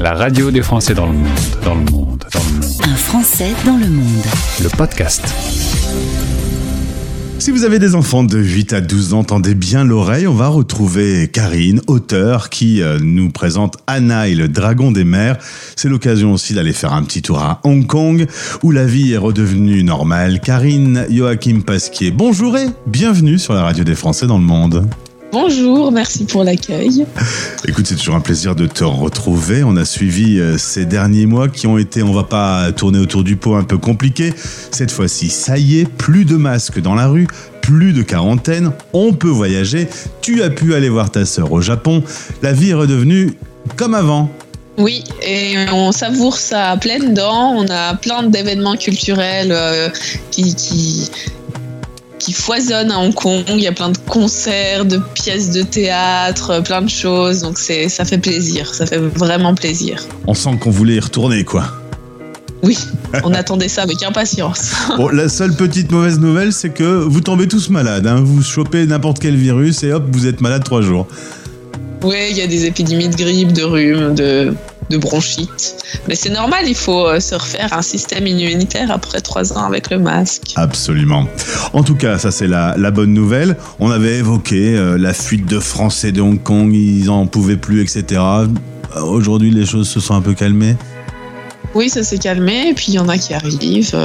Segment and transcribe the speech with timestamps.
[0.00, 1.28] La radio des Français dans le monde,
[1.62, 2.74] dans le monde, dans le monde.
[2.84, 4.24] Un Français dans le monde.
[4.62, 5.22] Le podcast.
[7.38, 10.48] Si vous avez des enfants de 8 à 12 ans, tendez bien l'oreille, on va
[10.48, 15.36] retrouver Karine, auteur, qui euh, nous présente Anna et le dragon des mers.
[15.76, 18.26] C'est l'occasion aussi d'aller faire un petit tour à Hong Kong,
[18.62, 20.40] où la vie est redevenue normale.
[20.40, 24.88] Karine Joachim Pasquier, bonjour et bienvenue sur la radio des Français dans le monde.
[25.32, 27.06] Bonjour, merci pour l'accueil.
[27.68, 29.62] Écoute, c'est toujours un plaisir de te retrouver.
[29.62, 33.22] On a suivi euh, ces derniers mois qui ont été, on va pas tourner autour
[33.22, 34.34] du pot, un peu compliqués.
[34.72, 37.28] Cette fois-ci, ça y est, plus de masques dans la rue,
[37.62, 39.88] plus de quarantaine, on peut voyager.
[40.20, 42.02] Tu as pu aller voir ta sœur au Japon.
[42.42, 43.34] La vie est redevenue
[43.76, 44.28] comme avant.
[44.78, 47.54] Oui, et on savoure ça à pleines dents.
[47.54, 49.90] On a plein d'événements culturels euh,
[50.30, 51.10] qui, qui,
[52.20, 53.42] qui foisonnent à Hong Kong.
[53.48, 57.40] Il y a plein de concerts, de pièces de théâtre, plein de choses.
[57.40, 60.04] Donc c'est, ça fait plaisir, ça fait vraiment plaisir.
[60.28, 61.64] On sent qu'on voulait y retourner, quoi.
[62.62, 62.76] Oui,
[63.24, 64.72] on attendait ça avec impatience.
[64.98, 68.06] Bon, la seule petite mauvaise nouvelle, c'est que vous tombez tous malades.
[68.06, 68.20] hein.
[68.22, 71.06] Vous chopez n'importe quel virus et hop, vous êtes malade trois jours.
[72.02, 74.54] Oui, il y a des épidémies de grippe, de rhume, de,
[74.90, 75.76] de bronchite.
[76.08, 79.90] Mais c'est normal, il faut euh, se refaire un système immunitaire après trois ans avec
[79.90, 80.52] le masque.
[80.56, 81.26] Absolument.
[81.72, 83.56] En tout cas, ça c'est la, la bonne nouvelle.
[83.78, 87.80] On avait évoqué euh, la fuite de Français de Hong Kong, ils en pouvaient plus,
[87.80, 88.20] etc.
[88.20, 88.46] Euh,
[89.02, 90.76] Aujourd'hui, les choses se sont un peu calmées.
[91.74, 93.96] Oui, ça s'est calmé, et puis il y en a qui arrivent.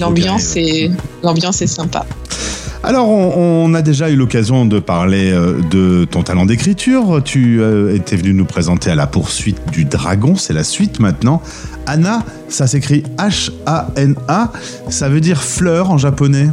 [0.00, 0.90] L'ambiance est,
[1.22, 2.06] l'ambiance est sympa.
[2.84, 7.22] Alors, on, a déjà eu l'occasion de parler euh, de ton talent d'écriture.
[7.24, 11.40] Tu euh, étais venu nous présenter à la poursuite du dragon, c'est la suite maintenant.
[11.86, 14.52] Anna, ça s'écrit H-A-N-A,
[14.88, 16.48] ça veut dire fleur en japonais.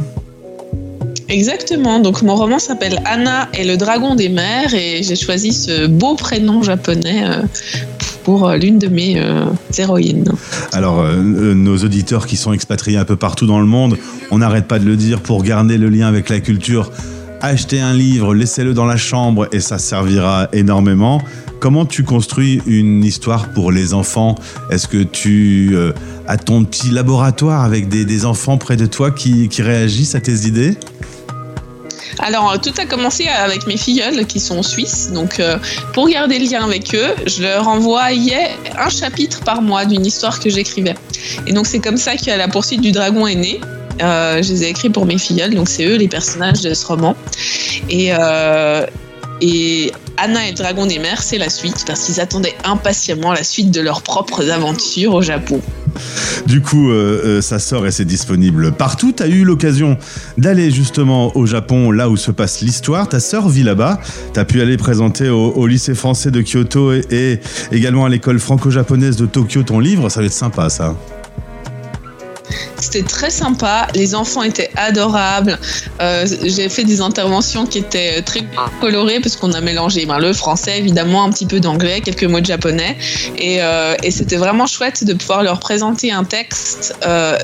[1.28, 2.00] Exactement.
[2.00, 6.14] Donc mon roman s'appelle Anna et le dragon des mers, et j'ai choisi ce beau
[6.14, 7.42] prénom japonais euh,
[8.24, 9.44] pour euh, l'une de mes euh,
[9.76, 10.30] héroïnes.
[10.72, 13.96] Alors, euh, nos auditeurs qui sont expatriés un peu partout dans le monde,
[14.30, 16.90] on n'arrête pas de le dire pour garder le lien avec la culture.
[17.40, 21.22] Achetez un livre, laissez-le dans la chambre et ça servira énormément.
[21.58, 24.34] Comment tu construis une histoire pour les enfants?
[24.70, 25.74] Est-ce que tu
[26.26, 30.76] as ton petit laboratoire avec des, enfants près de toi qui réagissent à tes idées?
[32.18, 35.10] Alors, euh, tout a commencé avec mes filleuls qui sont suisses.
[35.12, 35.58] Donc, euh,
[35.92, 40.40] pour garder le lien avec eux, je leur envoyais un chapitre par mois d'une histoire
[40.40, 40.94] que j'écrivais.
[41.46, 43.60] Et donc, c'est comme ça que la poursuite du dragon est née.
[44.02, 46.86] Euh, je les ai écrits pour mes filleuls, donc c'est eux les personnages de ce
[46.86, 47.14] roman.
[47.88, 48.12] Et,
[49.40, 53.42] et Anna et le dragon des mers, c'est la suite, parce qu'ils attendaient impatiemment la
[53.42, 55.60] suite de leurs propres aventures au Japon.
[56.46, 59.12] Du coup, euh, euh, ça sort et c'est disponible partout.
[59.12, 59.98] Tu as eu l'occasion
[60.38, 63.08] d'aller justement au Japon, là où se passe l'histoire.
[63.08, 64.00] Ta sœur vit là-bas.
[64.32, 67.40] Tu as pu aller présenter au, au lycée français de Kyoto et, et
[67.72, 70.08] également à l'école franco-japonaise de Tokyo ton livre.
[70.08, 70.96] Ça va être sympa, ça.
[72.80, 75.58] C'était très sympa, les enfants étaient adorables.
[76.00, 78.40] Euh, J'ai fait des interventions qui étaient très
[78.80, 82.40] colorées parce qu'on a mélangé ben, le français, évidemment, un petit peu d'anglais, quelques mots
[82.40, 82.96] de japonais.
[83.36, 87.36] Et, euh, c'était vraiment chouette de pouvoir leur présenter un texte euh,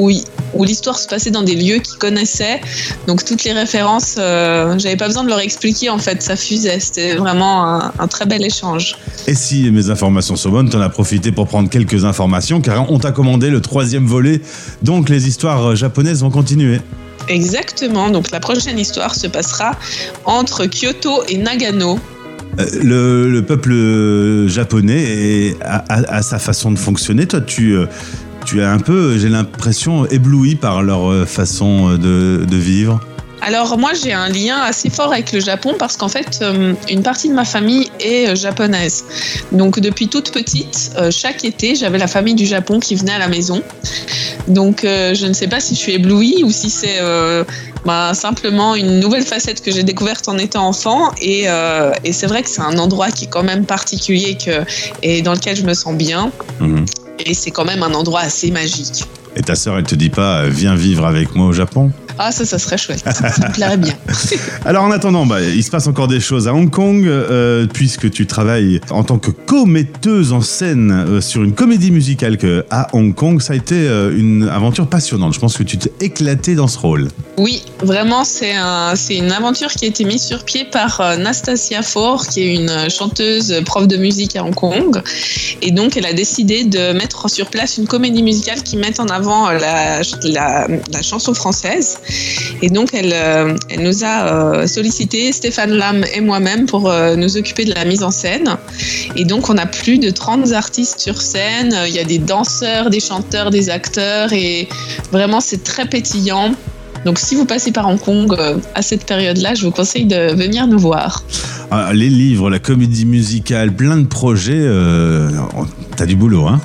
[0.00, 0.10] où,
[0.54, 2.60] où l'histoire se passait dans des lieux qu'ils connaissaient.
[3.06, 6.80] Donc toutes les références, euh, j'avais pas besoin de leur expliquer en fait, ça fusait.
[6.80, 8.96] C'était vraiment un, un très bel échange.
[9.26, 12.98] Et si mes informations sont bonnes, t'en as profité pour prendre quelques informations car on
[12.98, 14.40] t'a commandé le troisième volet.
[14.82, 16.80] Donc les histoires japonaises vont continuer.
[17.28, 19.76] Exactement, donc la prochaine histoire se passera
[20.24, 21.98] entre Kyoto et Nagano.
[22.58, 27.26] Euh, Le, le peuple japonais a, a- a sa façon de fonctionner.
[27.26, 27.86] Toi, tu, euh,
[28.50, 33.00] tu es un peu, j'ai l'impression, ébloui par leur euh, façon de, de vivre.
[33.42, 37.02] Alors moi j'ai un lien assez fort avec le Japon parce qu'en fait euh, une
[37.02, 39.04] partie de ma famille est euh, japonaise.
[39.52, 43.18] Donc depuis toute petite, euh, chaque été j'avais la famille du Japon qui venait à
[43.18, 43.62] la maison.
[44.48, 47.44] Donc euh, je ne sais pas si je suis éblouie ou si c'est euh,
[47.86, 51.12] bah, simplement une nouvelle facette que j'ai découverte en étant enfant.
[51.22, 54.64] Et, euh, et c'est vrai que c'est un endroit qui est quand même particulier que,
[55.02, 56.32] et dans lequel je me sens bien.
[56.58, 56.84] Mhm.
[57.26, 59.04] Et c'est quand même un endroit assez magique.
[59.36, 61.92] Et ta sœur, elle te dit pas, euh, viens vivre avec moi au Japon?
[62.22, 63.02] Ah ça, ça serait chouette.
[63.02, 63.94] Ça me plairait bien.
[64.66, 68.10] Alors en attendant, bah, il se passe encore des choses à Hong Kong, euh, puisque
[68.10, 72.88] tu travailles en tant que co-metteuse en scène euh, sur une comédie musicale que, à
[72.92, 73.40] Hong Kong.
[73.40, 75.32] Ça a été euh, une aventure passionnante.
[75.32, 77.08] Je pense que tu t'es éclaté dans ce rôle.
[77.38, 82.26] Oui, vraiment, c'est un, une aventure qui a été mise sur pied par Nastasia Faure,
[82.26, 85.00] qui est une chanteuse prof de musique à Hong Kong.
[85.62, 89.06] Et donc, elle a décidé de mettre sur place une comédie musicale qui mette en
[89.06, 91.96] avant la, la, la chanson française.
[92.62, 97.16] Et donc, elle, euh, elle nous a euh, sollicité, Stéphane Lam et moi-même, pour euh,
[97.16, 98.56] nous occuper de la mise en scène.
[99.16, 101.74] Et donc, on a plus de 30 artistes sur scène.
[101.86, 104.32] Il y a des danseurs, des chanteurs, des acteurs.
[104.32, 104.68] Et
[105.10, 106.54] vraiment, c'est très pétillant.
[107.06, 108.36] Donc, si vous passez par Hong Kong
[108.74, 111.24] à cette période-là, je vous conseille de venir nous voir.
[111.70, 114.52] Ah, les livres, la comédie musicale, plein de projets.
[114.54, 115.30] Euh,
[115.96, 116.60] T'as du boulot, hein?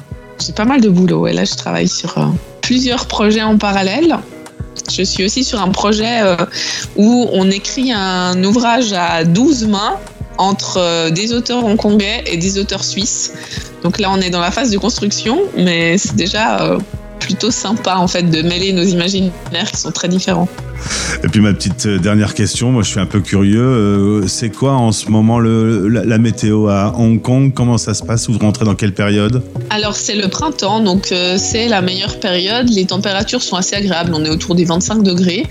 [0.45, 1.27] J'ai pas mal de boulot.
[1.27, 2.15] Et là, je travaille sur
[2.61, 4.17] plusieurs projets en parallèle.
[4.91, 6.35] Je suis aussi sur un projet euh,
[6.95, 9.99] où on écrit un ouvrage à 12 mains
[10.37, 13.33] entre euh, des auteurs hongkongais et des auteurs suisses.
[13.83, 16.79] Donc là, on est dans la phase de construction, mais c'est déjà euh,
[17.19, 20.47] plutôt sympa en fait de mêler nos imaginaires qui sont très différents.
[21.23, 24.49] Et puis ma petite euh, dernière question, moi je suis un peu curieux, euh, c'est
[24.49, 27.53] quoi en ce moment le, la, la, météo à Hong Kong?
[27.53, 28.29] Comment ça se passe?
[28.29, 29.41] Vous rentrez dans quelle période?
[29.69, 32.69] Alors c'est le printemps, donc euh, c'est la meilleure période.
[32.69, 35.47] Les températures sont assez agréables, on est autour des 25 degrés.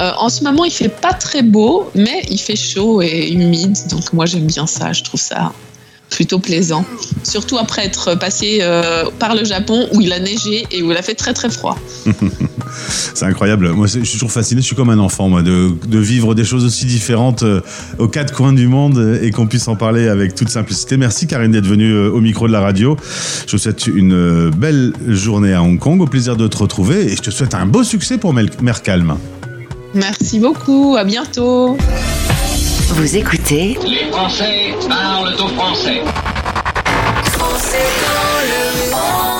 [0.00, 3.76] Euh, en ce moment il fait pas très beau, mais il fait chaud et humide,
[3.90, 5.52] donc moi j'aime bien ça, je trouve ça
[6.14, 6.84] plutôt plaisant.
[7.22, 10.96] Surtout après être passé euh, par le Japon où il a neigé et où il
[10.96, 11.76] a fait très très froid.
[13.14, 13.70] c'est incroyable.
[13.70, 14.60] Moi, je suis toujours fasciné.
[14.60, 17.60] Je suis comme un enfant, moi, de, de vivre des choses aussi différentes euh,
[17.98, 20.96] aux quatre coins du monde et qu'on puisse en parler avec toute simplicité.
[20.96, 22.96] Merci, Karine, d'être venue euh, au micro de la radio.
[23.46, 26.00] Je vous souhaite une belle journée à Hong Kong.
[26.00, 29.16] Au plaisir de te retrouver et je te souhaite un beau succès pour Mercalm.
[29.94, 30.96] Merci beaucoup.
[30.96, 31.76] À bientôt.
[32.96, 36.04] Vous écoutez Les Français parlent au français.
[37.24, 39.33] Français dans le monde.